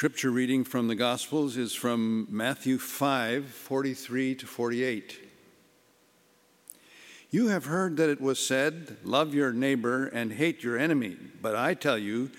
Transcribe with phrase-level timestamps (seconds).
[0.00, 5.18] scripture reading from the Gospels is from Matthew 5 43 to 48.
[7.30, 11.18] You have heard that it was said, Love your neighbor and hate your enemy.
[11.42, 12.30] But I tell you,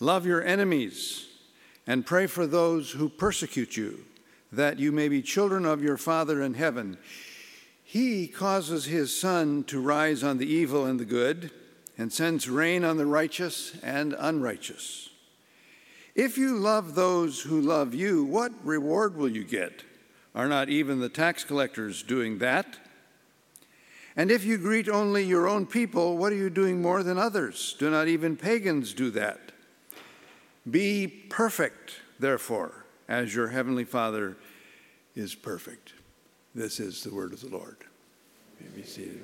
[0.00, 1.26] love your enemies
[1.86, 4.06] and pray for those who persecute you,
[4.50, 6.96] that you may be children of your Father in heaven.
[7.84, 11.50] He causes his sun to rise on the evil and the good,
[11.98, 15.10] and sends rain on the righteous and unrighteous.
[16.14, 19.84] If you love those who love you, what reward will you get?
[20.34, 22.78] Are not even the tax collectors doing that?
[24.14, 27.74] And if you greet only your own people, what are you doing more than others?
[27.78, 29.40] Do not even pagans do that?
[30.70, 34.36] Be perfect, therefore, as your heavenly Father
[35.14, 35.94] is perfect.
[36.54, 37.78] This is the word of the Lord.
[38.76, 39.22] be seated.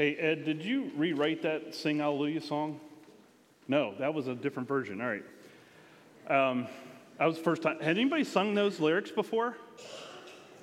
[0.00, 2.80] Hey, Ed, did you rewrite that Sing Hallelujah song?
[3.68, 4.98] No, that was a different version.
[4.98, 5.22] All right.
[6.26, 6.68] Um,
[7.18, 7.78] that was the first time.
[7.80, 9.58] Had anybody sung those lyrics before?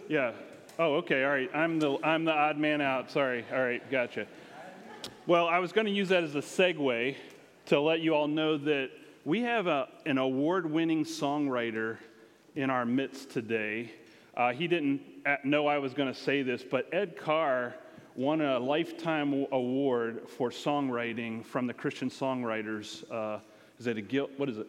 [0.09, 0.31] Yeah.
[0.79, 1.23] Oh, okay.
[1.23, 1.51] All right.
[1.53, 3.11] I'm the, I'm the odd man out.
[3.11, 3.45] Sorry.
[3.53, 3.87] All right.
[3.91, 4.25] Gotcha.
[5.27, 7.15] Well, I was going to use that as a segue
[7.67, 8.89] to let you all know that
[9.23, 11.97] we have a, an award winning songwriter
[12.55, 13.91] in our midst today.
[14.35, 15.01] Uh, he didn't
[15.43, 17.75] know I was going to say this, but Ed Carr
[18.17, 23.09] won a lifetime award for songwriting from the Christian Songwriters.
[23.09, 23.39] Uh,
[23.79, 24.31] is it a guild?
[24.37, 24.67] What is it?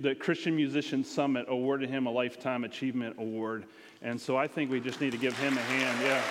[0.00, 3.64] the Christian Musician Summit awarded him a Lifetime Achievement Award.
[4.00, 5.98] And so I think we just need to give him a hand.
[6.02, 6.22] Yeah.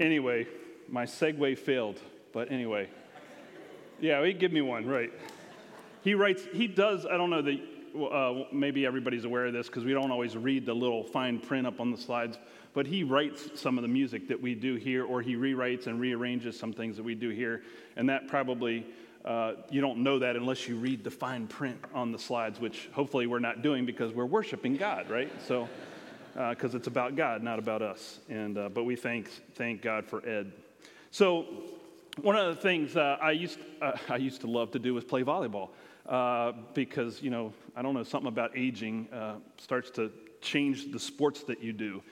[0.00, 0.46] Anyway,
[0.88, 2.00] my segue failed,
[2.34, 2.88] but anyway.
[4.00, 5.12] Yeah, he give me one, right.
[6.02, 7.60] He writes, he does, I don't know, that
[8.12, 11.66] uh, maybe everybody's aware of this because we don't always read the little fine print
[11.66, 12.36] up on the slides,
[12.74, 16.00] but he writes some of the music that we do here, or he rewrites and
[16.00, 17.62] rearranges some things that we do here.
[17.96, 18.84] And that probably,
[19.24, 22.90] uh, you don't know that unless you read the fine print on the slides, which
[22.92, 25.30] hopefully we're not doing because we're worshiping God, right?
[25.46, 25.68] So,
[26.32, 28.18] because uh, it's about God, not about us.
[28.28, 30.52] And, uh, but we thank, thank God for Ed.
[31.12, 31.46] So,
[32.22, 35.04] one of the things uh, I, used, uh, I used to love to do was
[35.04, 35.70] play volleyball
[36.08, 40.98] uh, because, you know, I don't know, something about aging uh, starts to change the
[40.98, 42.02] sports that you do.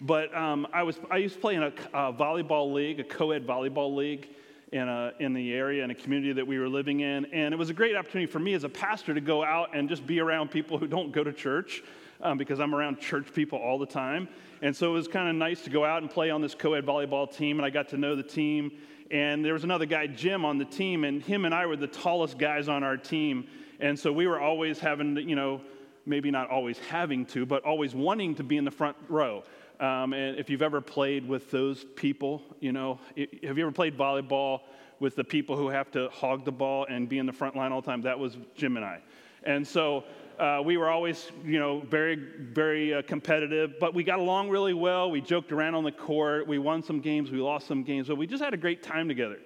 [0.00, 3.30] But um, I, was, I used to play in a, a volleyball league, a co
[3.30, 4.28] ed volleyball league
[4.72, 7.26] in, a, in the area, in a community that we were living in.
[7.26, 9.88] And it was a great opportunity for me as a pastor to go out and
[9.88, 11.82] just be around people who don't go to church.
[12.20, 14.28] Um, because I'm around church people all the time.
[14.60, 16.74] And so it was kind of nice to go out and play on this co
[16.74, 18.70] ed volleyball team, and I got to know the team.
[19.12, 21.86] And there was another guy, Jim, on the team, and him and I were the
[21.86, 23.46] tallest guys on our team.
[23.78, 25.60] And so we were always having you know,
[26.06, 29.44] maybe not always having to, but always wanting to be in the front row.
[29.80, 33.98] Um, and if you've ever played with those people, you know, have you ever played
[33.98, 34.60] volleyball
[34.98, 37.70] with the people who have to hog the ball and be in the front line
[37.70, 38.02] all the time?
[38.02, 39.02] That was Jim and I.
[39.44, 40.04] And so
[40.38, 44.74] uh, we were always, you know, very, very uh, competitive, but we got along really
[44.74, 45.10] well.
[45.10, 46.46] We joked around on the court.
[46.46, 49.08] We won some games, we lost some games, but we just had a great time
[49.08, 49.38] together.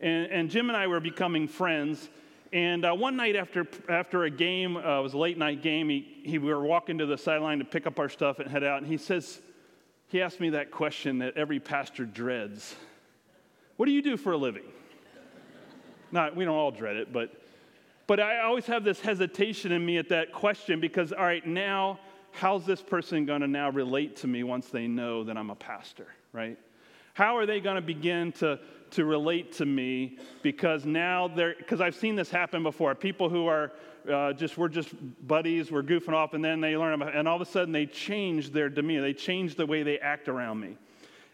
[0.00, 2.08] And, and Jim and I were becoming friends.
[2.52, 5.88] And uh, one night after, after a game, uh, it was a late night game,
[5.88, 8.64] he, he, we were walking to the sideline to pick up our stuff and head
[8.64, 8.78] out.
[8.78, 9.40] And he says,
[10.08, 12.76] he asked me that question that every pastor dreads
[13.76, 14.64] What do you do for a living?
[16.12, 17.30] Not, we don't all dread it, but
[18.06, 21.98] but I always have this hesitation in me at that question because, all right, now,
[22.30, 25.56] how's this person going to now relate to me once they know that I'm a
[25.56, 26.58] pastor, right?
[27.14, 30.18] How are they going to begin to, to relate to me?
[30.42, 32.94] Because now they're, because I've seen this happen before.
[32.94, 33.72] People who are
[34.12, 34.90] uh, just, we're just
[35.26, 37.86] buddies, we're goofing off, and then they learn about, and all of a sudden they
[37.86, 40.76] change their demeanor, they change the way they act around me.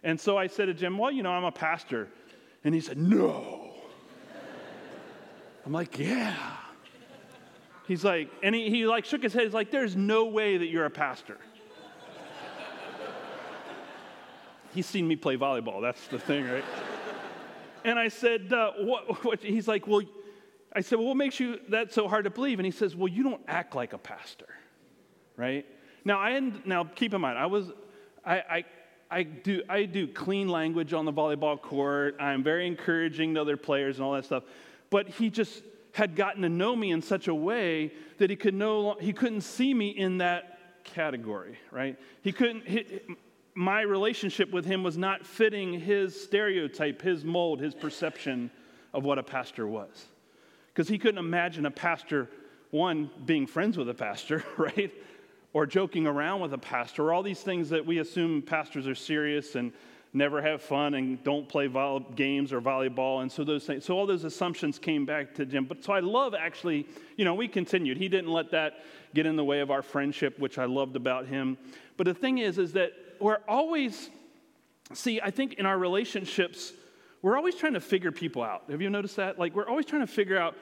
[0.04, 2.08] And so I said to Jim, Well, you know, I'm a pastor.
[2.64, 3.74] And he said, No.
[5.66, 6.36] I'm like, Yeah.
[7.92, 9.42] He's like, and he, he like shook his head.
[9.42, 11.36] He's like, there's no way that you're a pastor.
[14.72, 15.82] He's seen me play volleyball.
[15.82, 16.64] That's the thing, right?
[17.84, 19.42] and I said, uh, what, what?
[19.42, 20.00] He's like, well,
[20.74, 22.58] I said, well, what makes you that so hard to believe?
[22.58, 24.48] And he says, well, you don't act like a pastor,
[25.36, 25.66] right?
[26.02, 27.72] Now, I now keep in mind, I was,
[28.24, 28.64] I, I,
[29.10, 32.16] I do, I do clean language on the volleyball court.
[32.18, 34.44] I'm very encouraging to other players and all that stuff.
[34.88, 35.62] But he just
[35.92, 39.42] had gotten to know me in such a way that he, could no, he couldn't
[39.42, 41.98] see me in that category, right?
[42.22, 43.00] He couldn't, he,
[43.54, 48.50] my relationship with him was not fitting his stereotype, his mold, his perception
[48.94, 50.06] of what a pastor was.
[50.68, 52.30] Because he couldn't imagine a pastor,
[52.70, 54.92] one, being friends with a pastor, right?
[55.52, 58.94] Or joking around with a pastor, or all these things that we assume pastors are
[58.94, 59.72] serious and
[60.14, 63.22] never have fun and don't play vol- games or volleyball.
[63.22, 65.64] And so those things, so all those assumptions came back to Jim.
[65.64, 66.86] But so I love actually,
[67.16, 67.96] you know, we continued.
[67.96, 71.26] He didn't let that get in the way of our friendship, which I loved about
[71.26, 71.56] him.
[71.96, 74.10] But the thing is, is that we're always,
[74.92, 76.72] see, I think in our relationships,
[77.22, 78.64] we're always trying to figure people out.
[78.68, 79.38] Have you noticed that?
[79.38, 80.56] Like, we're always trying to figure out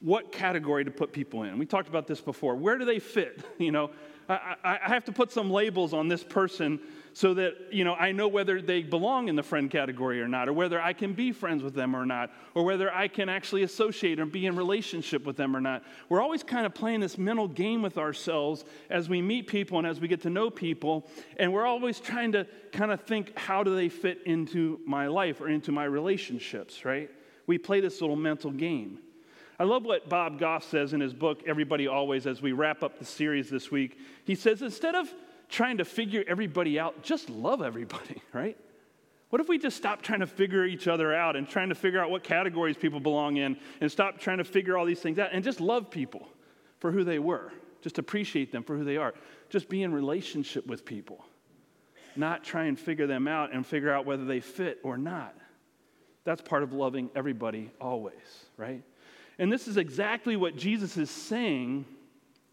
[0.00, 1.56] what category to put people in.
[1.56, 2.56] We talked about this before.
[2.56, 3.42] Where do they fit?
[3.58, 3.90] You know,
[4.28, 6.80] I, I, have to put some labels on this person
[7.12, 10.48] so that you know I know whether they belong in the friend category or not,
[10.48, 13.62] or whether I can be friends with them or not, or whether I can actually
[13.62, 15.84] associate and be in relationship with them or not.
[16.08, 19.86] We're always kind of playing this mental game with ourselves as we meet people and
[19.86, 23.62] as we get to know people, and we're always trying to kind of think how
[23.62, 27.10] do they fit into my life or into my relationships, right?
[27.46, 28.98] We play this little mental game.
[29.58, 32.98] I love what Bob Goff says in his book, Everybody Always, as we wrap up
[32.98, 33.98] the series this week.
[34.24, 35.12] He says, instead of
[35.48, 38.56] trying to figure everybody out, just love everybody, right?
[39.30, 42.00] What if we just stop trying to figure each other out and trying to figure
[42.00, 45.30] out what categories people belong in and stop trying to figure all these things out
[45.32, 46.28] and just love people
[46.78, 47.52] for who they were?
[47.80, 49.14] Just appreciate them for who they are.
[49.50, 51.24] Just be in relationship with people,
[52.16, 55.34] not try and figure them out and figure out whether they fit or not.
[56.24, 58.14] That's part of loving everybody always,
[58.56, 58.82] right?
[59.38, 61.84] And this is exactly what Jesus is saying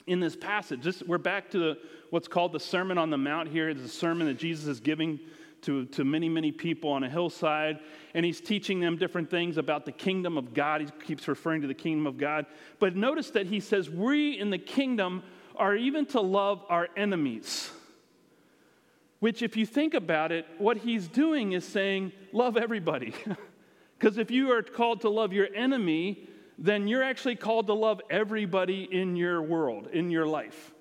[0.08, 0.82] in this passage.
[0.82, 1.78] This, we're back to the,
[2.10, 3.70] what's called the Sermon on the Mount here.
[3.70, 5.20] It's a sermon that Jesus is giving
[5.62, 7.80] to, to many, many people on a hillside.
[8.16, 10.82] And he's teaching them different things about the kingdom of God.
[10.82, 12.48] He keeps referring to the kingdom of God.
[12.80, 15.22] But notice that he says, We in the kingdom
[15.56, 17.70] are even to love our enemies.
[19.20, 23.14] Which, if you think about it, what he's doing is saying, Love everybody.
[24.02, 26.28] Because if you are called to love your enemy,
[26.62, 30.72] then you're actually called to love everybody in your world, in your life.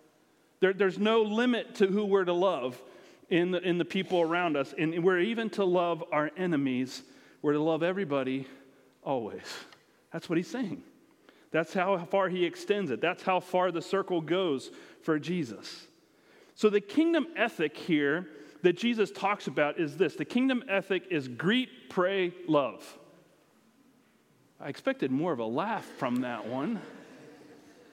[0.60, 2.80] There, there's no limit to who we're to love
[3.30, 4.74] in the, in the people around us.
[4.76, 7.02] And we're even to love our enemies.
[7.40, 8.46] We're to love everybody
[9.02, 9.42] always.
[10.12, 10.82] That's what he's saying.
[11.50, 13.00] That's how far he extends it.
[13.00, 14.70] That's how far the circle goes
[15.02, 15.86] for Jesus.
[16.54, 18.28] So, the kingdom ethic here
[18.62, 22.98] that Jesus talks about is this the kingdom ethic is greet, pray, love.
[24.62, 26.82] I expected more of a laugh from that one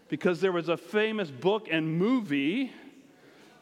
[0.09, 2.73] because there was a famous book and movie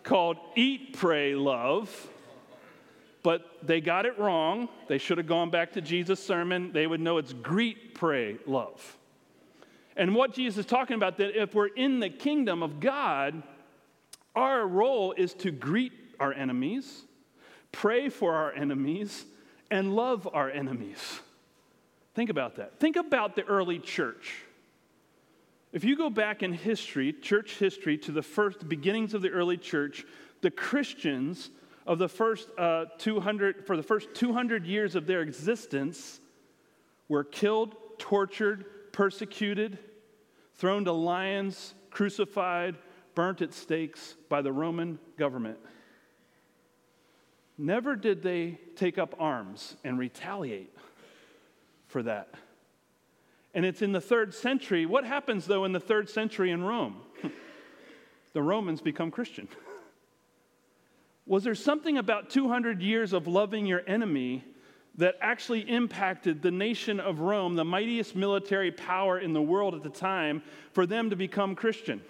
[0.02, 2.10] called Eat, Pray, Love,
[3.22, 4.70] but they got it wrong.
[4.88, 6.72] They should have gone back to Jesus' sermon.
[6.72, 8.98] They would know it's greet, pray, love.
[9.96, 13.44] And what Jesus is talking about that if we're in the kingdom of God,
[14.36, 17.04] our role is to greet our enemies,
[17.72, 19.26] pray for our enemies,
[19.70, 21.20] and love our enemies.
[22.16, 22.80] Think about that.
[22.80, 24.36] Think about the early church.
[25.74, 29.58] If you go back in history, church history, to the first beginnings of the early
[29.58, 30.06] church,
[30.42, 31.50] the Christians
[31.86, 36.22] of the first uh, 200, for the first 200 years of their existence,
[37.10, 39.78] were killed, tortured, persecuted,
[40.56, 42.78] thrown to lions, crucified,
[43.14, 45.58] burnt at stakes by the Roman government.
[47.58, 50.75] Never did they take up arms and retaliate
[51.96, 52.28] for that.
[53.54, 54.86] And it's in the third century.
[54.86, 56.98] What happens, though, in the third century in Rome?
[58.34, 59.48] the Romans become Christian.
[61.26, 64.44] Was there something about 200 years of loving your enemy
[64.98, 69.82] that actually impacted the nation of Rome, the mightiest military power in the world at
[69.82, 70.44] the time,
[70.74, 72.02] for them to become Christian?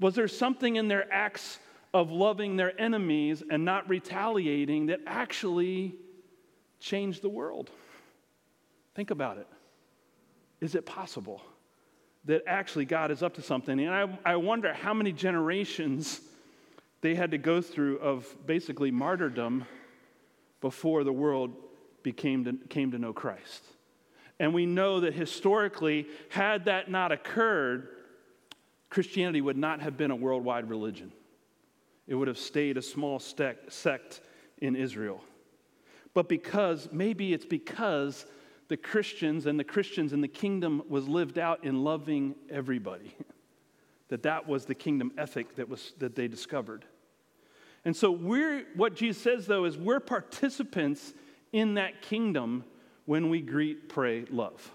[0.00, 1.60] Was there something in their acts
[1.94, 5.94] of loving their enemies and not retaliating that actually
[6.80, 7.70] changed the world?
[8.96, 9.46] Think about it.
[10.62, 11.42] Is it possible
[12.24, 13.78] that actually God is up to something?
[13.78, 16.18] And I, I wonder how many generations
[17.02, 19.66] they had to go through of basically martyrdom
[20.62, 21.54] before the world
[22.02, 23.62] became to, came to know Christ.
[24.40, 27.88] And we know that historically, had that not occurred,
[28.88, 31.12] Christianity would not have been a worldwide religion.
[32.06, 34.20] It would have stayed a small sect
[34.56, 35.20] in Israel.
[36.14, 38.24] But because, maybe it's because
[38.68, 43.14] the Christians and the Christians in the kingdom was lived out in loving everybody.
[44.08, 46.84] that that was the kingdom ethic that, was, that they discovered.
[47.84, 51.12] And so we're what Jesus says though is we're participants
[51.52, 52.64] in that kingdom
[53.04, 54.72] when we greet, pray, love,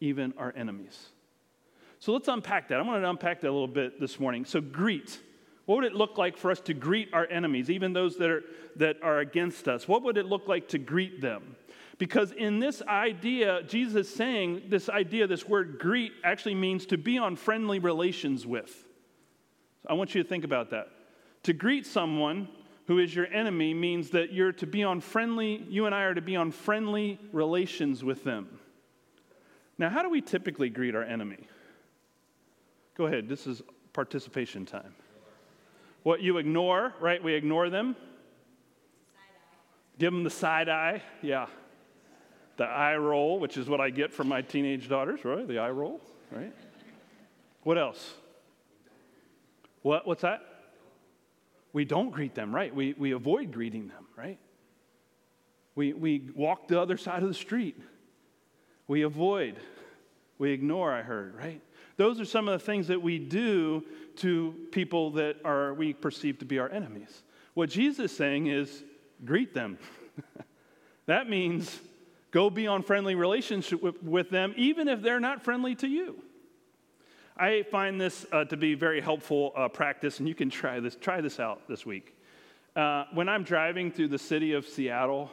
[0.00, 1.10] even our enemies.
[2.00, 2.78] So let's unpack that.
[2.78, 4.44] I want to unpack that a little bit this morning.
[4.44, 5.20] So greet.
[5.66, 8.42] What would it look like for us to greet our enemies, even those that are,
[8.76, 9.86] that are against us?
[9.86, 11.56] What would it look like to greet them?
[11.98, 16.96] Because in this idea, Jesus is saying this idea, this word greet, actually means to
[16.96, 18.70] be on friendly relations with.
[19.82, 20.88] So I want you to think about that.
[21.44, 22.48] To greet someone
[22.86, 26.14] who is your enemy means that you're to be on friendly, you and I are
[26.14, 28.60] to be on friendly relations with them.
[29.76, 31.48] Now, how do we typically greet our enemy?
[32.96, 33.60] Go ahead, this is
[33.92, 34.94] participation time.
[36.04, 37.22] What you ignore, right?
[37.22, 37.96] We ignore them.
[39.98, 41.46] Give them the side eye, yeah.
[42.58, 45.46] The eye roll, which is what I get from my teenage daughters, right?
[45.46, 46.00] The eye roll,
[46.30, 46.52] right?
[47.62, 48.14] What else?
[49.82, 50.42] What, what's that?
[51.72, 52.74] We don't greet them, right?
[52.74, 54.38] We, we avoid greeting them, right?
[55.76, 57.80] We, we walk the other side of the street.
[58.88, 59.56] We avoid.
[60.38, 61.62] We ignore, I heard, right?
[61.96, 63.84] Those are some of the things that we do
[64.16, 67.22] to people that are we perceive to be our enemies.
[67.54, 68.82] What Jesus is saying is
[69.24, 69.78] greet them.
[71.06, 71.78] that means
[72.30, 76.22] go be on friendly relationship with, them, even if they're not friendly to you.
[77.36, 80.96] I find this uh, to be very helpful uh, practice, and you can try this.
[80.96, 82.16] Try this out this week.
[82.74, 85.30] Uh, when I'm driving through the city of Seattle,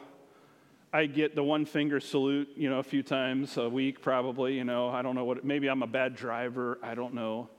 [0.92, 4.54] I get the one finger salute, you know, a few times a week, probably.
[4.54, 5.44] You know, I don't know what.
[5.44, 6.78] Maybe I'm a bad driver.
[6.82, 7.50] I don't know.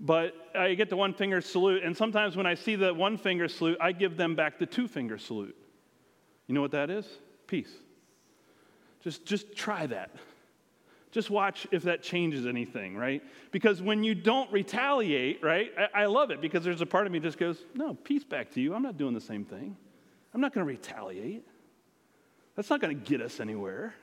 [0.00, 3.48] But I get the one finger salute, and sometimes when I see the one finger
[3.48, 5.56] salute, I give them back the two finger salute.
[6.46, 7.06] You know what that is?
[7.46, 7.70] Peace.
[9.06, 10.10] Just, just try that.
[11.12, 13.22] Just watch if that changes anything, right?
[13.52, 17.12] Because when you don't retaliate, right, I, I love it because there's a part of
[17.12, 18.74] me just goes, no, peace back to you.
[18.74, 19.76] I'm not doing the same thing.
[20.34, 21.46] I'm not going to retaliate.
[22.56, 23.94] That's not going to get us anywhere.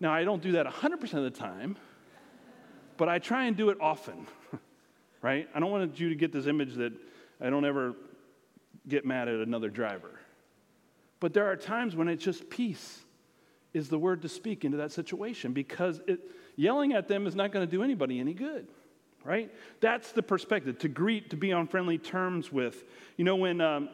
[0.00, 1.76] Now, I don't do that 100% of the time,
[2.96, 4.26] but I try and do it often,
[5.22, 5.48] right?
[5.54, 6.92] I don't want you to get this image that
[7.40, 7.94] I don't ever
[8.88, 10.18] get mad at another driver.
[11.20, 13.04] But there are times when it's just peace
[13.74, 16.20] is the word to speak into that situation because it,
[16.56, 18.66] yelling at them is not going to do anybody any good,
[19.24, 19.52] right?
[19.80, 22.84] That's the perspective to greet, to be on friendly terms with.
[23.16, 23.88] You know, when um,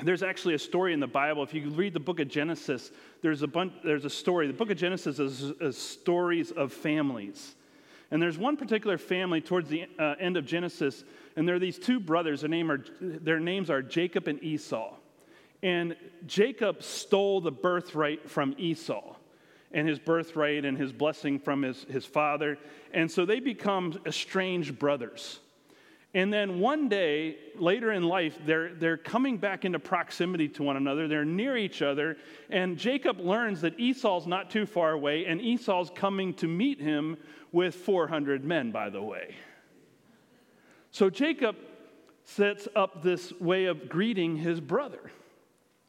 [0.00, 2.90] there's actually a story in the Bible, if you read the book of Genesis,
[3.22, 4.46] there's a, bunch, there's a story.
[4.46, 7.54] The book of Genesis is, is stories of families.
[8.10, 11.04] And there's one particular family towards the uh, end of Genesis,
[11.36, 12.42] and there are these two brothers.
[12.42, 14.94] Their, name are, their names are Jacob and Esau.
[15.64, 19.16] And Jacob stole the birthright from Esau
[19.72, 22.58] and his birthright and his blessing from his, his father.
[22.92, 25.40] And so they become estranged brothers.
[26.12, 30.76] And then one day, later in life, they're, they're coming back into proximity to one
[30.76, 31.08] another.
[31.08, 32.18] They're near each other.
[32.50, 37.16] And Jacob learns that Esau's not too far away, and Esau's coming to meet him
[37.52, 39.34] with 400 men, by the way.
[40.90, 41.56] So Jacob
[42.22, 45.10] sets up this way of greeting his brother.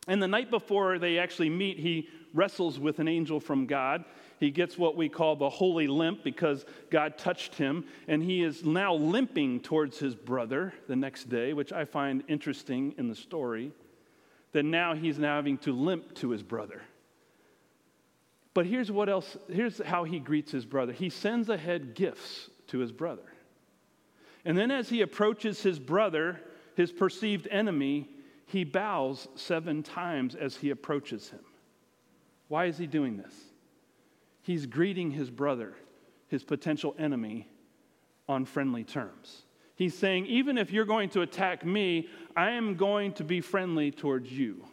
[0.07, 4.05] And the night before they actually meet, he wrestles with an angel from God.
[4.39, 8.63] He gets what we call the holy limp because God touched him, and he is
[8.63, 13.71] now limping towards his brother the next day, which I find interesting in the story.
[14.51, 16.81] That now he's now having to limp to his brother.
[18.53, 20.93] But here's what else, here's how he greets his brother.
[20.93, 23.33] He sends ahead gifts to his brother.
[24.45, 26.39] And then as he approaches his brother,
[26.75, 28.07] his perceived enemy,
[28.45, 31.43] he bows seven times as he approaches him.
[32.47, 33.33] Why is he doing this?
[34.41, 35.73] He's greeting his brother,
[36.27, 37.47] his potential enemy,
[38.27, 39.43] on friendly terms.
[39.75, 43.91] He's saying, even if you're going to attack me, I am going to be friendly
[43.91, 44.63] towards you.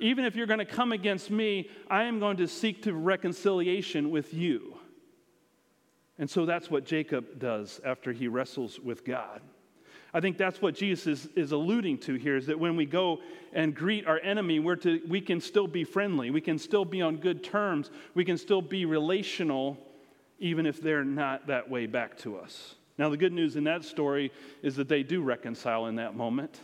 [0.00, 4.10] Even if you're going to come against me, I am going to seek to reconciliation
[4.10, 4.76] with you.
[6.18, 9.40] And so that's what Jacob does after he wrestles with God.
[10.14, 13.18] I think that's what Jesus is, is alluding to here is that when we go
[13.52, 16.30] and greet our enemy, we're to, we can still be friendly.
[16.30, 17.90] We can still be on good terms.
[18.14, 19.76] We can still be relational,
[20.38, 22.76] even if they're not that way back to us.
[22.96, 24.30] Now, the good news in that story
[24.62, 26.60] is that they do reconcile in that moment,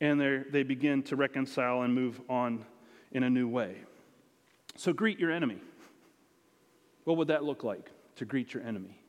[0.00, 0.18] and
[0.50, 2.64] they begin to reconcile and move on
[3.12, 3.76] in a new way.
[4.76, 5.58] So, greet your enemy.
[7.04, 9.03] What would that look like to greet your enemy?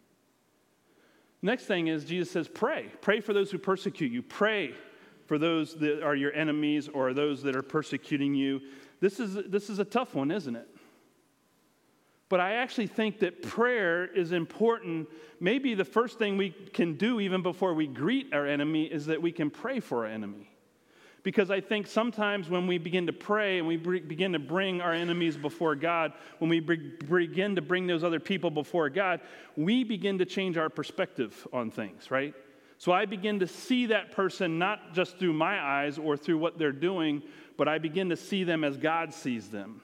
[1.46, 2.90] Next thing is Jesus says, pray.
[3.02, 4.24] Pray for those who persecute you.
[4.24, 4.74] Pray
[5.28, 8.62] for those that are your enemies or those that are persecuting you.
[9.00, 10.68] This is, this is a tough one, isn't it?
[12.30, 15.08] But I actually think that prayer is important.
[15.40, 19.22] Maybe the first thing we can do, even before we greet our enemy, is that
[19.22, 20.50] we can pray for our enemy.
[21.26, 24.94] Because I think sometimes when we begin to pray and we begin to bring our
[24.94, 29.22] enemies before God, when we begin to bring those other people before God,
[29.58, 32.36] we begin to change our perspective on things, right?
[32.78, 36.60] So I begin to see that person not just through my eyes or through what
[36.60, 37.24] they're doing,
[37.58, 39.82] but I begin to see them as God sees them.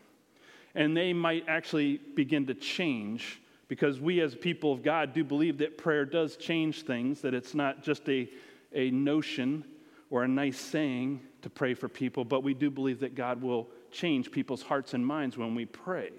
[0.75, 5.57] And they might actually begin to change because we, as people of God, do believe
[5.57, 8.29] that prayer does change things, that it's not just a,
[8.74, 9.65] a notion
[10.12, 13.67] or a nice saying to pray for people, but we do believe that God will
[13.91, 16.12] change people's hearts and minds when we pray.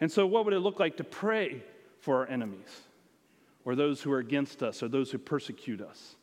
[0.00, 1.62] And so, what would it look like to pray
[2.00, 2.82] for our enemies,
[3.64, 6.16] or those who are against us, or those who persecute us?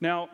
[0.00, 0.28] Now,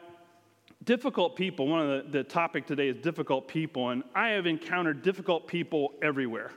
[0.84, 5.02] difficult people, one of the, the topic today is difficult people, and I have encountered
[5.02, 6.52] difficult people everywhere.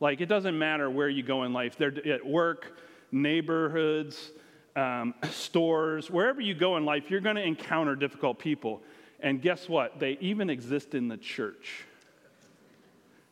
[0.00, 2.76] Like, it doesn't matter where you go in life, they're at work,
[3.12, 4.32] neighborhoods,
[4.76, 8.82] um, stores, wherever you go in life, you're going to encounter difficult people.
[9.22, 9.98] And guess what?
[9.98, 11.84] They even exist in the church.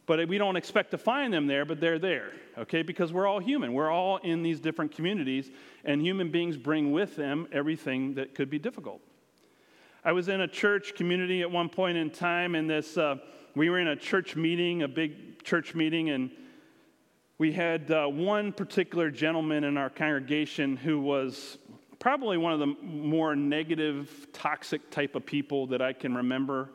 [0.07, 2.81] But we don't expect to find them there, but they're there, okay?
[2.81, 3.75] Because we're all human.
[3.75, 5.51] We're all in these different communities,
[5.85, 9.03] and human beings bring with them everything that could be difficult.
[10.03, 13.17] I was in a church community at one point in time, and this, uh,
[13.55, 16.31] we were in a church meeting, a big church meeting, and
[17.37, 21.59] we had uh, one particular gentleman in our congregation who was
[21.99, 26.71] probably one of the more negative, toxic type of people that I can remember.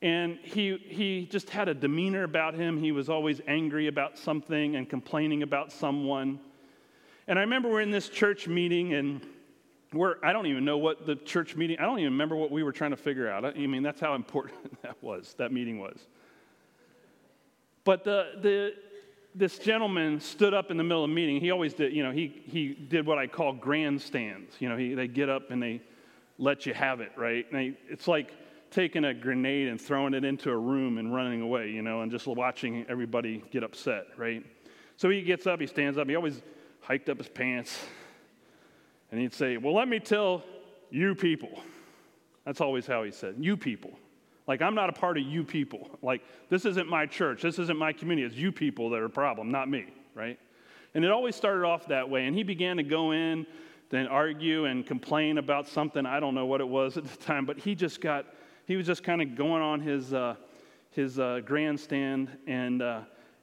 [0.00, 2.78] And he, he just had a demeanor about him.
[2.78, 6.40] He was always angry about something and complaining about someone.
[7.28, 9.24] And I remember we're in this church meeting, and
[9.92, 12.64] we're, I don't even know what the church meeting, I don't even remember what we
[12.64, 13.44] were trying to figure out.
[13.44, 16.00] I mean, that's how important that was, that meeting was.
[17.84, 18.74] But the, the,
[19.34, 21.40] this gentleman stood up in the middle of the meeting.
[21.40, 24.54] He always did, you know, he, he did what I call grandstands.
[24.58, 25.80] You know, he, they get up and they
[26.38, 27.50] let you have it, right?
[27.50, 28.32] They, it's like
[28.70, 32.10] taking a grenade and throwing it into a room and running away, you know, and
[32.10, 34.44] just watching everybody get upset, right?
[34.96, 36.42] So he gets up, he stands up, he always
[36.80, 37.78] hiked up his pants,
[39.10, 40.42] and he'd say, Well, let me tell
[40.90, 41.62] you people.
[42.44, 43.92] That's always how he said, You people.
[44.46, 45.98] Like, I'm not a part of you people.
[46.02, 47.42] Like, this isn't my church.
[47.42, 48.26] This isn't my community.
[48.26, 50.38] It's you people that are a problem, not me, right?
[50.94, 52.26] And it always started off that way.
[52.26, 53.46] And he began to go in,
[53.90, 56.04] then argue and complain about something.
[56.06, 58.26] I don't know what it was at the time, but he just got,
[58.66, 60.34] he was just kind of going on his, uh,
[60.90, 62.36] his uh, grandstand.
[62.46, 63.02] And, uh,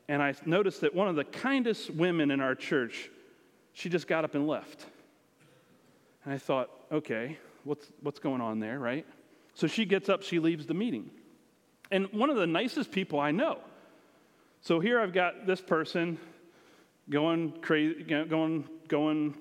[0.09, 3.09] and I noticed that one of the kindest women in our church,
[3.73, 4.85] she just got up and left.
[6.25, 9.05] And I thought, okay, what's, what's going on there, right?
[9.59, 11.09] So she gets up, she leaves the meeting.
[11.91, 13.59] And one of the nicest people I know.
[14.61, 16.17] So here I've got this person
[17.09, 19.33] going crazy, going, going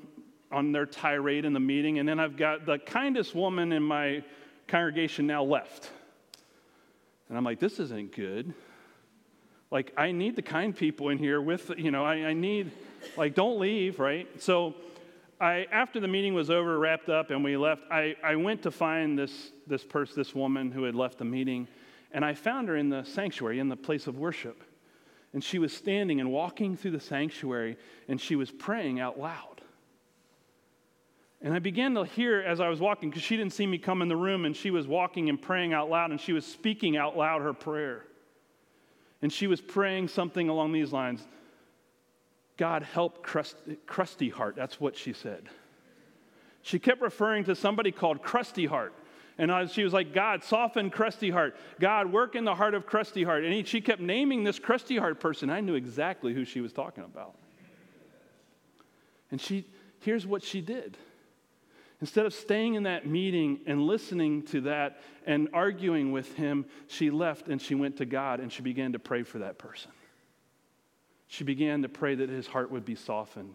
[0.50, 4.24] on their tirade in the meeting, and then I've got the kindest woman in my
[4.66, 5.88] congregation now left.
[7.28, 8.52] And I'm like, this isn't good.
[9.70, 12.72] Like, I need the kind people in here with, you know, I, I need,
[13.16, 14.26] like, don't leave, right?
[14.42, 14.74] So
[15.40, 18.70] I, after the meeting was over, wrapped up, and we left, I, I went to
[18.70, 21.68] find this, this person, this woman who had left the meeting,
[22.10, 24.64] and I found her in the sanctuary, in the place of worship.
[25.32, 27.76] And she was standing and walking through the sanctuary,
[28.08, 29.60] and she was praying out loud.
[31.40, 34.02] And I began to hear as I was walking, because she didn't see me come
[34.02, 36.96] in the room, and she was walking and praying out loud, and she was speaking
[36.96, 38.04] out loud her prayer.
[39.22, 41.24] And she was praying something along these lines
[42.58, 44.56] God help crusty, crusty heart.
[44.56, 45.48] That's what she said.
[46.60, 48.92] She kept referring to somebody called Crusty Heart.
[49.38, 51.56] And she was like, God, soften Crusty Heart.
[51.78, 53.44] God, work in the heart of Crusty Heart.
[53.44, 55.48] And he, she kept naming this Crusty Heart person.
[55.48, 57.36] I knew exactly who she was talking about.
[59.30, 59.64] And she,
[60.00, 60.98] here's what she did.
[62.00, 67.10] Instead of staying in that meeting and listening to that and arguing with him, she
[67.10, 69.92] left and she went to God and she began to pray for that person
[71.28, 73.54] she began to pray that his heart would be softened,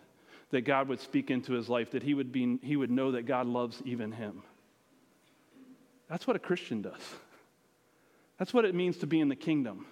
[0.52, 3.24] that God would speak into his life, that he would, be, he would know that
[3.24, 4.44] God loves even him.
[6.08, 7.02] That's what a Christian does.
[8.38, 9.88] That's what it means to be in the kingdom,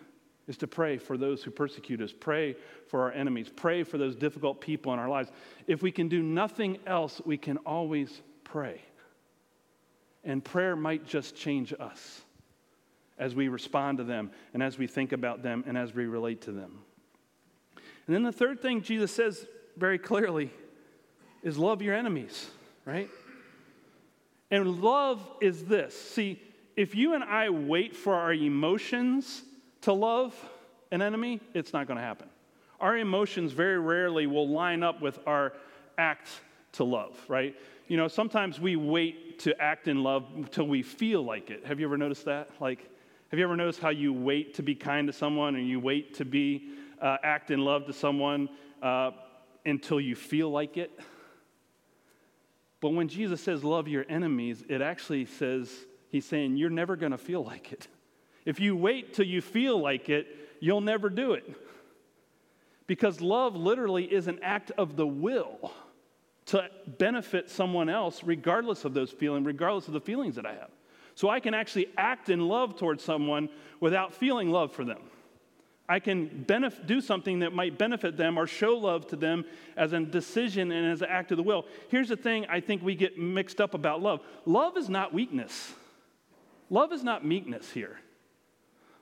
[0.48, 2.56] is to pray for those who persecute us, pray
[2.88, 5.32] for our enemies, pray for those difficult people in our lives.
[5.66, 8.82] If we can do nothing else, we can always pray.
[10.24, 12.22] And prayer might just change us
[13.18, 16.42] as we respond to them and as we think about them and as we relate
[16.42, 16.84] to them.
[18.12, 19.48] And then the third thing Jesus says
[19.78, 20.52] very clearly
[21.44, 22.50] is love your enemies,
[22.84, 23.10] right?
[24.52, 25.98] And love is this.
[25.98, 26.42] See,
[26.76, 29.44] if you and I wait for our emotions
[29.84, 30.36] to love
[30.92, 32.28] an enemy, it's not going to happen.
[32.82, 35.54] Our emotions very rarely will line up with our
[35.98, 36.28] act
[36.74, 37.56] to love, right?
[37.88, 41.66] You know, sometimes we wait to act in love until we feel like it.
[41.66, 42.50] Have you ever noticed that?
[42.60, 42.90] Like,
[43.30, 46.16] have you ever noticed how you wait to be kind to someone or you wait
[46.16, 46.72] to be
[47.02, 48.50] uh, act in love to someone
[48.82, 49.12] uh,
[49.66, 50.92] until you feel like it.
[52.80, 55.72] But when Jesus says love your enemies, it actually says,
[56.10, 57.88] He's saying you're never going to feel like it.
[58.44, 60.28] If you wait till you feel like it,
[60.60, 61.46] you'll never do it.
[62.86, 65.72] Because love literally is an act of the will
[66.48, 70.72] to benefit someone else, regardless of those feelings, regardless of the feelings that I have.
[71.16, 73.48] So I can actually act in love towards someone
[73.80, 75.02] without feeling love for them.
[75.92, 79.44] I can benef- do something that might benefit them or show love to them
[79.76, 81.66] as a decision and as an act of the will.
[81.90, 85.74] Here's the thing I think we get mixed up about love love is not weakness,
[86.70, 88.00] love is not meekness here.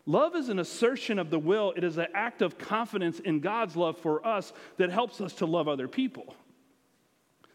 [0.07, 1.73] Love is an assertion of the will.
[1.77, 5.45] It is an act of confidence in God's love for us that helps us to
[5.45, 6.33] love other people.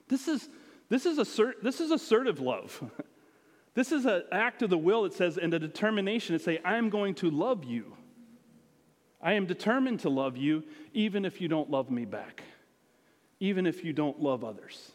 [0.06, 0.48] This is,
[0.88, 2.80] this is, assert, this is assertive love.
[3.74, 6.76] this is an act of the will, it says, and a determination to say, I
[6.76, 7.96] am going to love you.
[9.24, 12.44] I am determined to love you even if you don't love me back,
[13.40, 14.92] even if you don't love others.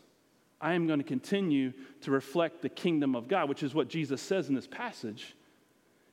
[0.62, 4.22] I am going to continue to reflect the kingdom of God, which is what Jesus
[4.22, 5.36] says in this passage.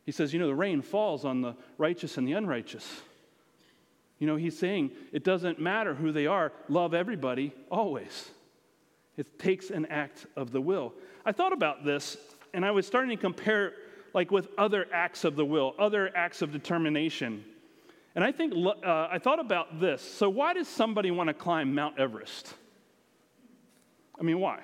[0.07, 3.03] He says, You know, the rain falls on the righteous and the unrighteous.
[4.19, 8.31] You know, he's saying it doesn't matter who they are, love everybody always.
[9.19, 10.95] It takes an act of the will.
[11.27, 12.17] I thought about this
[12.55, 13.75] and I was starting to compare
[14.15, 17.45] like with other acts of the will, other acts of determination.
[18.17, 20.01] And I think, uh, I thought about this.
[20.01, 22.55] So, why does somebody want to climb Mount Everest?
[24.19, 24.61] I mean, why?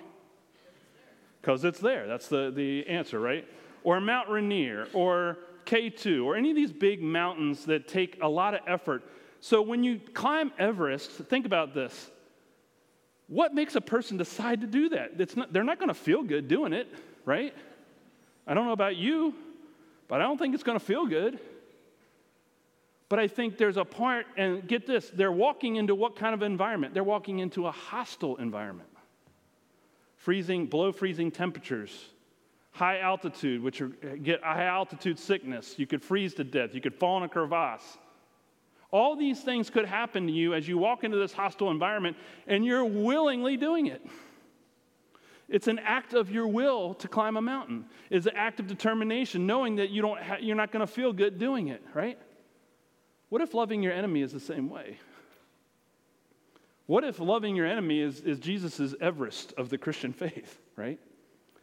[1.40, 2.06] Because it's there.
[2.06, 3.46] That's the, the answer, right?
[3.84, 5.36] Or Mount Rainier, or
[5.66, 9.02] K2, or any of these big mountains that take a lot of effort.
[9.40, 12.10] So, when you climb Everest, think about this.
[13.26, 15.36] What makes a person decide to do that?
[15.36, 16.88] Not, they're not going to feel good doing it,
[17.26, 17.54] right?
[18.46, 19.34] I don't know about you,
[20.08, 21.38] but I don't think it's going to feel good.
[23.12, 26.40] But I think there's a part, and get this, they're walking into what kind of
[26.40, 26.94] environment?
[26.94, 28.88] They're walking into a hostile environment.
[30.16, 32.06] Freezing, below freezing temperatures,
[32.70, 35.74] high altitude, which are, get high altitude sickness.
[35.78, 36.74] You could freeze to death.
[36.74, 37.98] You could fall in a crevasse.
[38.90, 42.64] All these things could happen to you as you walk into this hostile environment, and
[42.64, 44.00] you're willingly doing it.
[45.50, 47.84] It's an act of your will to climb a mountain.
[48.08, 51.12] It's an act of determination, knowing that you don't ha- you're not going to feel
[51.12, 52.18] good doing it, right?
[53.32, 54.98] What if loving your enemy is the same way?
[56.84, 61.00] What if loving your enemy is, is Jesus' Everest of the Christian faith, right?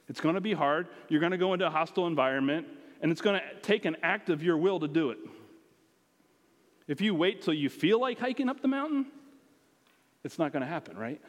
[0.08, 0.88] It's going to be hard.
[1.10, 2.66] You're going to go into a hostile environment,
[3.04, 5.20] and it's going to take an act of your will to do it.
[6.88, 9.06] If you wait till you feel like hiking up the mountain,
[10.24, 11.22] it's not going to happen, right?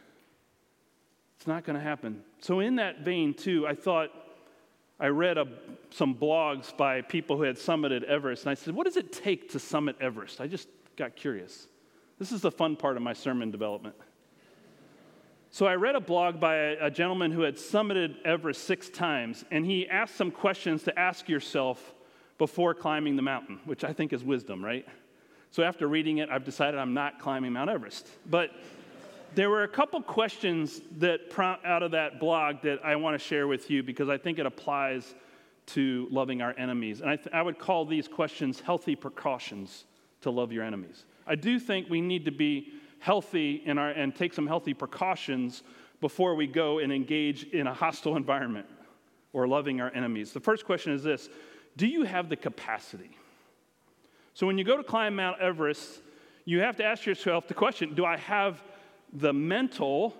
[1.37, 2.22] It's not going to happen.
[2.40, 4.09] So, in that vein, too, I thought
[5.00, 5.46] I read a,
[5.90, 9.50] some blogs by people who had summited Everest, and I said, What does it take
[9.52, 10.40] to summit Everest?
[10.40, 11.66] I just got curious.
[12.18, 13.96] This is the fun part of my sermon development.
[15.50, 19.44] So I read a blog by a, a, gentleman who had summited Everest six times,
[19.50, 21.94] and he asked some questions to ask yourself
[22.38, 24.86] before climbing the mountain, which I think is wisdom, right?
[25.50, 28.06] So after reading it, I've decided I'm not climbing Mount Everest.
[28.26, 28.50] But
[29.35, 33.25] there were a couple questions that prompt out of that blog that I want to
[33.25, 35.14] share with you because I think it applies
[35.66, 37.01] to loving our enemies.
[37.01, 39.85] And I, th- I would call these questions healthy precautions
[40.23, 41.05] to love your enemies.
[41.27, 45.62] I do think we need to be healthy in our, and take some healthy precautions
[46.01, 48.66] before we go and engage in a hostile environment
[49.33, 50.33] or loving our enemies.
[50.33, 51.29] The first question is this
[51.77, 53.11] Do you have the capacity?
[54.35, 56.01] So when you go to climb Mount Everest,
[56.45, 58.61] you have to ask yourself the question Do I have
[59.12, 60.14] the mental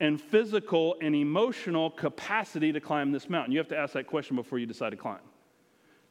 [0.00, 3.52] and physical and emotional capacity to climb this mountain?
[3.52, 5.20] You have to ask that question before you decide to climb.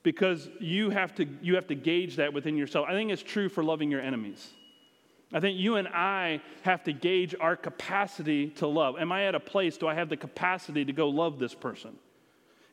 [0.03, 2.87] Because you have to, you have to gauge that within yourself.
[2.87, 4.53] I think it's true for loving your enemies.
[5.33, 8.97] I think you and I have to gauge our capacity to love.
[8.97, 11.95] Am I at a place, do I have the capacity to go love this person?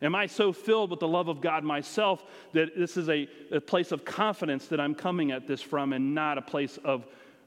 [0.03, 3.61] Am I so filled with the love of God myself that this is a, a
[3.61, 7.07] place of confidence that I'm coming at this from and not a place of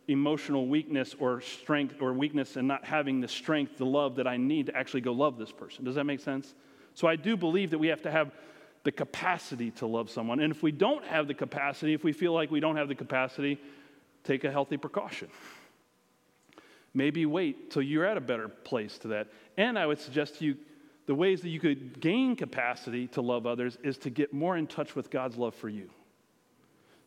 [0.09, 4.37] emotional weakness or strength or weakness and not having the strength, the love that I
[4.37, 5.85] need to actually go love this person.
[5.85, 6.53] Does that make sense?
[6.95, 8.31] So I do believe that we have to have
[8.83, 10.39] the capacity to love someone.
[10.39, 12.95] And if we don't have the capacity, if we feel like we don't have the
[12.95, 13.59] capacity,
[14.23, 15.29] take a healthy precaution.
[16.93, 19.27] Maybe wait till you're at a better place to that.
[19.57, 20.57] And I would suggest to you
[21.05, 24.65] the ways that you could gain capacity to love others is to get more in
[24.65, 25.89] touch with God's love for you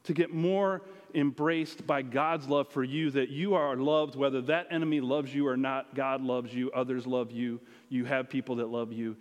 [0.05, 0.83] to get more
[1.15, 5.47] embraced by God's love for you, that you are loved, whether that enemy loves you
[5.47, 5.95] or not.
[5.95, 9.17] God loves you, others love you, you have people that love you.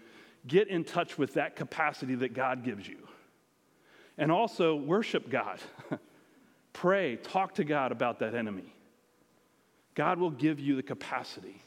[0.48, 3.08] Get in touch with that capacity that God gives you.
[4.18, 5.60] And also worship God.
[6.74, 8.74] Pray, talk to God about that enemy.
[9.94, 11.62] God will give you the capacity.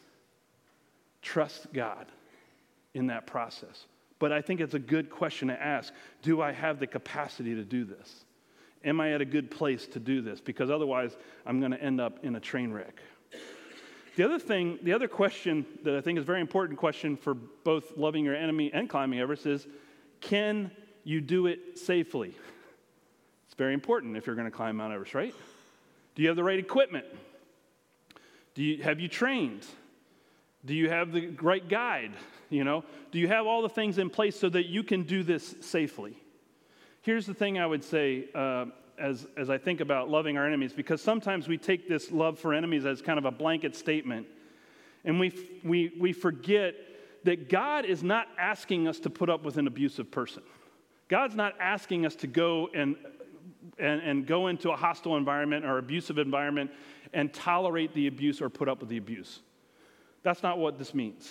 [1.22, 2.06] Trust God
[2.94, 3.86] in that process.
[4.18, 7.64] But I think it's a good question to ask Do I have the capacity to
[7.64, 8.23] do this?
[8.84, 10.40] Am I at a good place to do this?
[10.40, 11.16] Because otherwise,
[11.46, 13.00] I'm going to end up in a train wreck.
[14.16, 17.34] The other thing, the other question that I think is a very important question for
[17.34, 19.66] both loving your enemy and climbing Everest is
[20.20, 20.70] can
[21.02, 22.34] you do it safely?
[23.46, 25.34] It's very important if you're going to climb Mount Everest, right?
[26.14, 27.06] Do you have the right equipment?
[28.54, 29.66] Do you, have you trained?
[30.64, 32.12] Do you have the right guide?
[32.50, 35.22] You know, do you have all the things in place so that you can do
[35.22, 36.16] this safely?
[37.04, 38.64] Here's the thing I would say uh,
[38.98, 42.54] as, as I think about loving our enemies, because sometimes we take this love for
[42.54, 44.26] enemies as kind of a blanket statement,
[45.04, 46.74] and we, we, we forget
[47.24, 50.42] that God is not asking us to put up with an abusive person.
[51.08, 52.96] God's not asking us to go and,
[53.78, 56.70] and, and go into a hostile environment or abusive environment
[57.12, 59.40] and tolerate the abuse or put up with the abuse.
[60.22, 61.30] That's not what this means.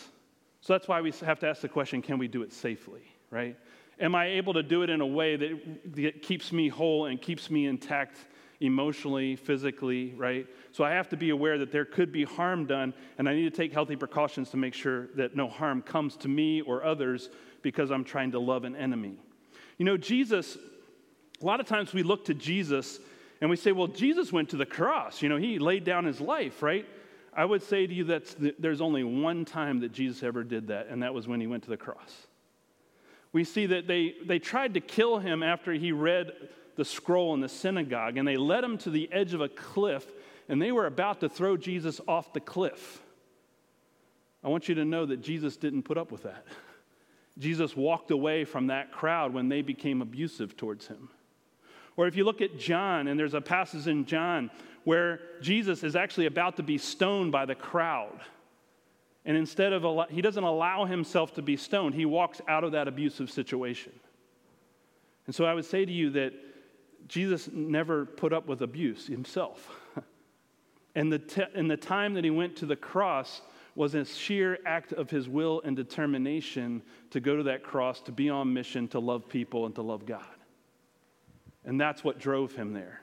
[0.61, 3.57] So that's why we have to ask the question can we do it safely, right?
[3.99, 7.21] Am I able to do it in a way that, that keeps me whole and
[7.21, 8.17] keeps me intact
[8.59, 10.47] emotionally, physically, right?
[10.71, 13.43] So I have to be aware that there could be harm done, and I need
[13.43, 17.29] to take healthy precautions to make sure that no harm comes to me or others
[17.61, 19.17] because I'm trying to love an enemy.
[19.77, 20.57] You know, Jesus,
[21.41, 22.99] a lot of times we look to Jesus
[23.41, 25.21] and we say, well, Jesus went to the cross.
[25.21, 26.85] You know, he laid down his life, right?
[27.35, 30.87] I would say to you that there's only one time that Jesus ever did that,
[30.87, 32.27] and that was when he went to the cross.
[33.33, 36.31] We see that they, they tried to kill him after he read
[36.75, 40.05] the scroll in the synagogue, and they led him to the edge of a cliff,
[40.47, 43.01] and they were about to throw Jesus off the cliff.
[44.43, 46.45] I want you to know that Jesus didn't put up with that.
[47.39, 51.09] Jesus walked away from that crowd when they became abusive towards him.
[51.95, 54.51] Or if you look at John, and there's a passage in John
[54.83, 58.19] where Jesus is actually about to be stoned by the crowd.
[59.25, 62.87] And instead of, he doesn't allow himself to be stoned, he walks out of that
[62.87, 63.93] abusive situation.
[65.25, 66.33] And so I would say to you that
[67.07, 69.69] Jesus never put up with abuse himself.
[70.95, 73.41] and, the and the time that he went to the cross
[73.75, 78.11] was a sheer act of his will and determination to go to that cross, to
[78.11, 80.23] be on mission, to love people, and to love God.
[81.65, 83.01] And that's what drove him there.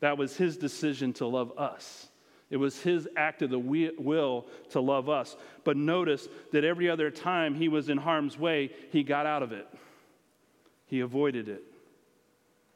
[0.00, 2.08] That was his decision to love us.
[2.52, 5.36] It was his act of the will to love us.
[5.64, 9.52] But notice that every other time he was in harm's way, he got out of
[9.52, 9.66] it.
[10.84, 11.64] He avoided it.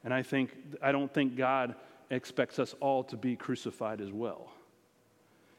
[0.03, 0.49] And I think
[0.81, 1.75] I don't think God
[2.09, 4.49] expects us all to be crucified as well.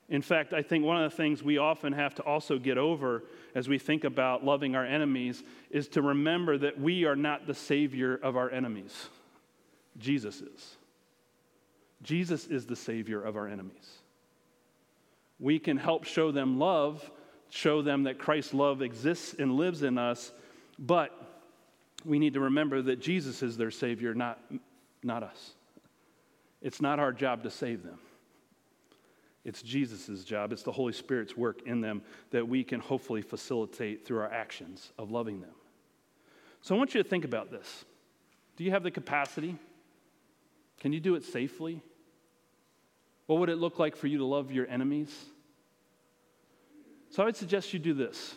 [0.09, 3.23] In fact, I think one of the things we often have to also get over
[3.55, 7.55] as we think about loving our enemies is to remember that we are not the
[7.55, 9.11] savior of our enemies.
[9.97, 10.77] Jesus is.
[12.03, 13.99] Jesus is the Savior of our enemies.
[15.41, 17.11] We can help show them love,
[17.51, 20.33] show them that Christ's love exists and lives in us,
[20.79, 21.13] but
[22.05, 24.41] we need to remember that Jesus is their Savior, not,
[25.03, 25.53] not us.
[26.61, 27.99] It's not our job to save them.
[29.45, 30.53] It's Jesus' job.
[30.53, 34.93] It's the Holy Spirit's work in them that we can hopefully facilitate through our actions
[34.99, 35.55] of loving them.
[36.63, 37.85] So I want you to think about this.
[38.57, 39.57] Do you have the capacity?
[40.81, 41.81] Can you do it safely?
[43.29, 45.15] What would it look like for you to love your enemies?
[47.11, 48.35] So I would suggest you do this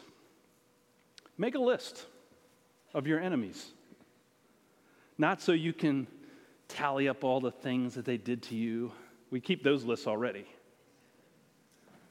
[1.38, 2.06] make a list
[2.93, 3.71] of your enemies.
[5.17, 6.08] Not so you can
[6.67, 8.91] tally up all the things that they did to you.
[9.30, 10.45] We keep those lists already.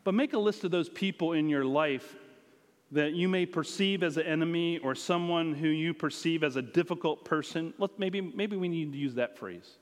[0.02, 2.16] But make a list of those people in your life
[2.92, 7.26] that you may perceive as an enemy or someone who you perceive as a difficult
[7.26, 7.74] person.
[7.76, 9.76] Let, maybe, maybe we need to use that phrase.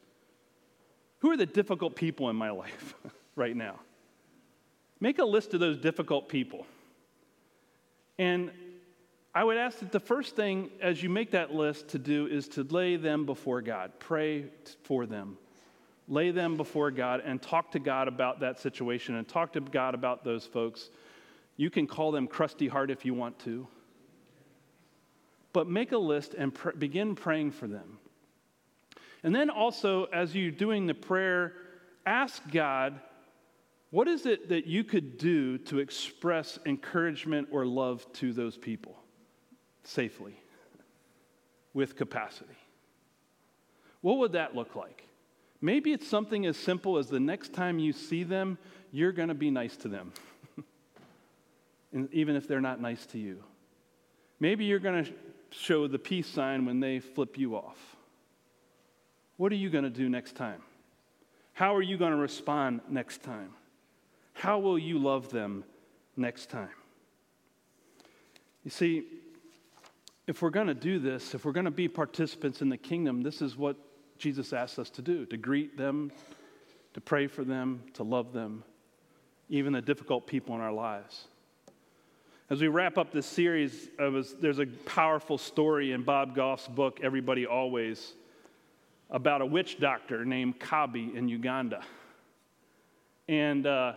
[1.20, 2.94] Who are the difficult people in my life
[3.36, 3.80] right now?
[5.00, 6.66] Make a list of those difficult people.
[8.18, 8.50] And
[9.34, 12.48] I would ask that the first thing as you make that list to do is
[12.48, 13.92] to lay them before God.
[14.00, 14.46] Pray
[14.82, 15.38] for them.
[16.08, 19.94] Lay them before God and talk to God about that situation and talk to God
[19.94, 20.90] about those folks.
[21.56, 23.68] You can call them crusty heart if you want to.
[25.52, 27.98] But make a list and pr- begin praying for them.
[29.22, 31.52] And then also, as you're doing the prayer,
[32.06, 33.00] ask God,
[33.90, 38.96] what is it that you could do to express encouragement or love to those people
[39.82, 40.34] safely,
[41.72, 42.56] with capacity?
[44.00, 45.04] What would that look like?
[45.60, 48.58] Maybe it's something as simple as the next time you see them,
[48.92, 50.12] you're going to be nice to them,
[52.12, 53.42] even if they're not nice to you.
[54.38, 55.12] Maybe you're going to
[55.50, 57.96] show the peace sign when they flip you off.
[59.38, 60.60] What are you going to do next time?
[61.54, 63.50] How are you going to respond next time?
[64.34, 65.64] How will you love them
[66.16, 66.68] next time?
[68.64, 69.04] You see,
[70.26, 73.22] if we're going to do this, if we're going to be participants in the kingdom,
[73.22, 73.76] this is what
[74.18, 76.10] Jesus asks us to do to greet them,
[76.94, 78.64] to pray for them, to love them,
[79.48, 81.28] even the difficult people in our lives.
[82.50, 86.98] As we wrap up this series, was, there's a powerful story in Bob Goff's book,
[87.02, 88.14] Everybody Always,
[89.10, 91.82] about a witch doctor named Kabi in Uganda.
[93.28, 93.94] And uh,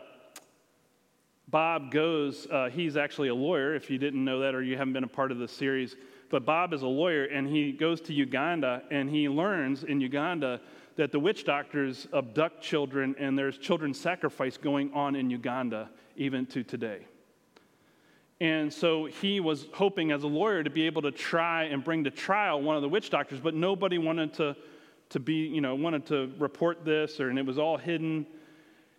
[1.47, 4.93] Bob goes, uh, he's actually a lawyer, if you didn't know that or you haven't
[4.93, 5.95] been a part of the series.
[6.30, 10.62] But Bob is a lawyer, and he goes to Uganda and he learns in Uganda
[10.95, 16.45] that the witch doctors abduct children, and there's children sacrifice going on in Uganda even
[16.47, 17.06] to today.
[18.39, 22.04] And so he was hoping as a lawyer to be able to try and bring
[22.06, 24.56] to trial one of the witch doctors, but nobody wanted to,
[25.12, 28.26] to be, you know, wanted to report this, or, and it was all hidden.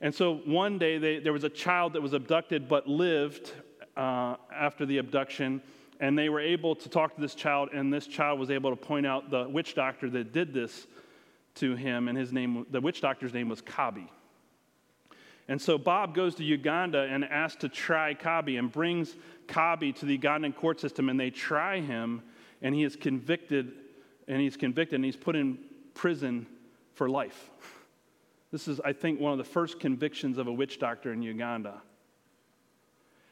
[0.00, 3.52] And so one day they, there was a child that was abducted but lived
[3.96, 5.62] uh, after the abduction,
[6.00, 8.76] and they were able to talk to this child, and this child was able to
[8.76, 10.86] point out the witch doctor that did this
[11.54, 14.08] to him, and his name, the witch doctor's name was Kabi.
[15.48, 19.14] And so Bob goes to Uganda and asks to try Kabi and brings
[19.48, 22.22] Kabi to the Ugandan court system, and they try him,
[22.60, 23.72] and he is convicted,
[24.28, 25.58] and he's convicted, and he's put in
[25.94, 26.46] prison
[26.94, 27.50] for life.
[28.50, 31.82] This is, I think, one of the first convictions of a witch doctor in Uganda.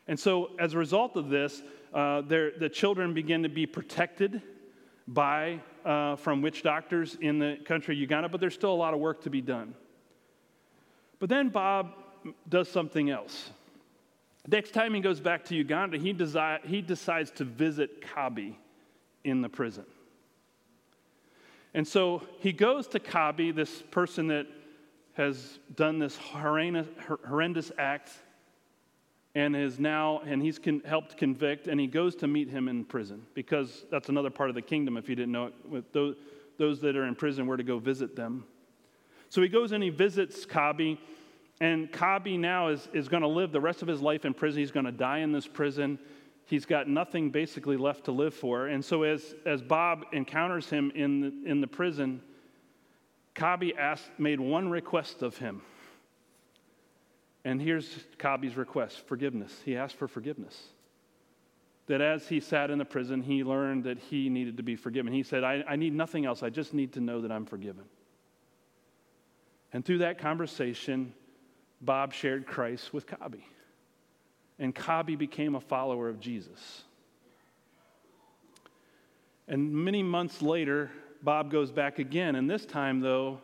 [0.08, 4.42] And so, as a result of this, uh, the children begin to be protected
[5.06, 8.94] by, uh, from witch doctors in the country of Uganda, but there's still a lot
[8.94, 9.74] of work to be done.
[11.18, 11.92] But then Bob
[12.48, 13.50] does something else.
[14.48, 18.54] Next time he goes back to Uganda, he, desi- he decides to visit Kabi
[19.22, 19.84] in the prison.
[21.74, 24.46] And so he goes to Kabi, this person that
[25.14, 28.10] has done this horrendous, act
[29.34, 32.84] and is now and he's con- helped convict and he goes to meet him in
[32.84, 36.16] prison because that's another part of the kingdom if you didn't know it those,
[36.58, 38.44] those that are in prison were to go visit them
[39.28, 40.98] so he goes and he visits kabi
[41.60, 44.60] and Kabi now is, is going to live the rest of his life in prison.
[44.60, 45.98] He's going to die in this prison.
[46.50, 48.66] He's got nothing basically left to live for.
[48.66, 52.20] And so, as, as Bob encounters him in the, in the prison,
[53.36, 55.62] Kabi asked, made one request of him.
[57.44, 59.62] And here's Kabi's request forgiveness.
[59.64, 60.60] He asked for forgiveness.
[61.86, 65.12] That as he sat in the prison, he learned that he needed to be forgiven.
[65.12, 66.42] He said, I, I need nothing else.
[66.42, 67.84] I just need to know that I'm forgiven.
[69.72, 71.14] And through that conversation,
[71.80, 73.44] Bob shared Christ with Kabi.
[74.60, 76.84] And Kabi became a follower of Jesus.
[79.48, 80.90] And many months later,
[81.22, 82.36] Bob goes back again.
[82.36, 83.40] And this time, though,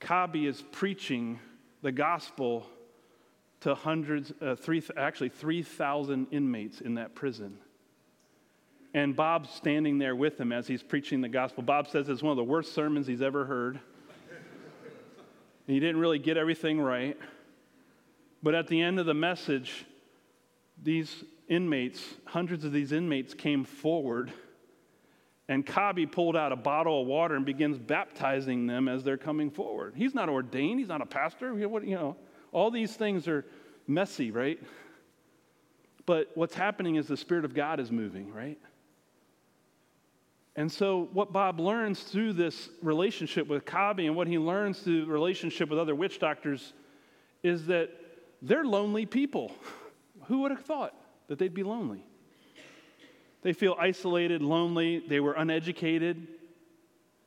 [0.00, 1.40] Kabi is preaching
[1.82, 2.66] the gospel
[3.60, 7.58] to hundreds, uh, three, actually 3,000 inmates in that prison.
[8.94, 11.64] And Bob's standing there with him as he's preaching the gospel.
[11.64, 13.80] Bob says it's one of the worst sermons he's ever heard.
[15.66, 17.18] he didn't really get everything right.
[18.42, 19.84] But at the end of the message,
[20.82, 24.32] these inmates, hundreds of these inmates came forward,
[25.48, 29.50] and Kabi pulled out a bottle of water and begins baptizing them as they're coming
[29.50, 29.94] forward.
[29.96, 31.56] He's not ordained, he's not a pastor.
[31.56, 32.16] You know,
[32.52, 33.44] all these things are
[33.86, 34.60] messy, right?
[36.04, 38.58] But what's happening is the Spirit of God is moving, right?
[40.56, 45.04] And so, what Bob learns through this relationship with Kabi and what he learns through
[45.04, 46.72] the relationship with other witch doctors
[47.42, 47.90] is that
[48.40, 49.52] they're lonely people.
[50.28, 50.94] Who would have thought
[51.28, 52.04] that they'd be lonely?
[53.42, 56.26] They feel isolated, lonely, they were uneducated.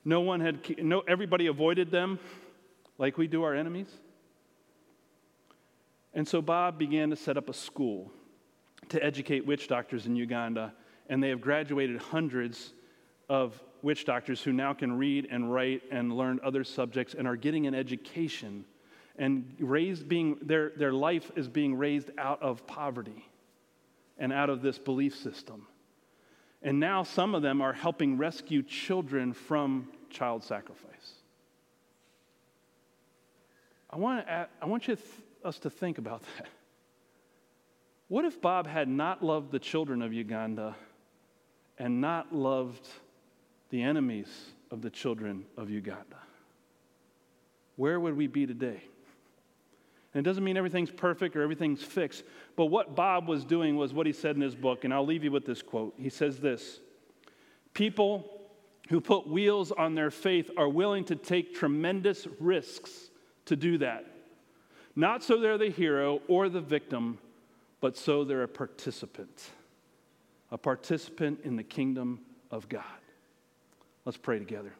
[0.03, 2.19] No one had, no, everybody avoided them
[2.97, 3.88] like we do our enemies.
[6.13, 8.12] And so Bob began to set up a school
[8.89, 10.73] to educate witch doctors in Uganda,
[11.07, 12.73] and they have graduated hundreds
[13.29, 17.35] of witch doctors who now can read and write and learn other subjects and are
[17.35, 18.65] getting an education
[19.19, 23.27] and raised being their, their life is being raised out of poverty
[24.17, 25.67] and out of this belief system.
[26.62, 31.13] And now some of them are helping rescue children from child sacrifice.
[33.89, 35.07] I want, to I want you th-
[35.43, 36.47] us to think about that.
[38.07, 40.76] What if Bob had not loved the children of Uganda
[41.78, 42.88] and not loved
[43.70, 44.30] the enemies
[44.72, 46.17] of the children of Uganda?
[47.76, 48.82] Where would we be today?
[50.14, 52.24] And it doesn't mean everything's perfect or everything's fixed,
[52.55, 55.24] but what Bob was doing was what he said in his book, and I'll leave
[55.24, 55.93] you with this quote.
[55.97, 56.80] He says this
[57.74, 58.39] People
[58.89, 63.12] who put wheels on their faith are willing to take tremendous risks
[63.45, 64.05] to do that.
[64.95, 67.20] Not so they're the hero or the victim,
[67.82, 69.51] but so they're a participant,
[70.51, 72.84] a participant in the kingdom of God.
[74.05, 74.74] Let's pray together.